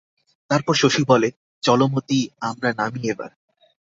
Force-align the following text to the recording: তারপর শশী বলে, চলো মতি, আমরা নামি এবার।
তারপর 0.49 0.73
শশী 0.73 1.03
বলে, 1.07 1.29
চলো 1.63 1.85
মতি, 1.87 2.19
আমরা 2.41 2.69
নামি 2.73 3.01
এবার। 3.09 3.31